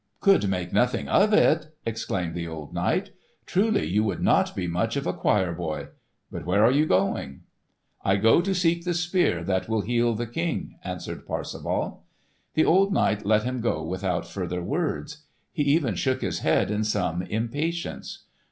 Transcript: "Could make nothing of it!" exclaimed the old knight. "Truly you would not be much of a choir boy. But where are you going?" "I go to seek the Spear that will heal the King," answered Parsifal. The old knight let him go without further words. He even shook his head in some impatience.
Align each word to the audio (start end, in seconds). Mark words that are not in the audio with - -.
"Could 0.19 0.49
make 0.49 0.73
nothing 0.73 1.07
of 1.07 1.31
it!" 1.31 1.75
exclaimed 1.85 2.33
the 2.33 2.47
old 2.47 2.73
knight. 2.73 3.11
"Truly 3.45 3.85
you 3.85 4.03
would 4.03 4.19
not 4.19 4.55
be 4.55 4.65
much 4.65 4.95
of 4.95 5.05
a 5.05 5.13
choir 5.13 5.53
boy. 5.53 5.89
But 6.31 6.43
where 6.43 6.63
are 6.65 6.71
you 6.71 6.87
going?" 6.87 7.41
"I 8.03 8.15
go 8.15 8.41
to 8.41 8.55
seek 8.55 8.83
the 8.83 8.95
Spear 8.95 9.43
that 9.43 9.69
will 9.69 9.81
heal 9.81 10.15
the 10.15 10.25
King," 10.25 10.79
answered 10.83 11.27
Parsifal. 11.27 12.03
The 12.55 12.65
old 12.65 12.91
knight 12.91 13.27
let 13.27 13.43
him 13.43 13.61
go 13.61 13.83
without 13.83 14.25
further 14.27 14.63
words. 14.63 15.25
He 15.51 15.61
even 15.65 15.93
shook 15.93 16.23
his 16.23 16.39
head 16.39 16.71
in 16.71 16.83
some 16.83 17.21
impatience. 17.21 18.23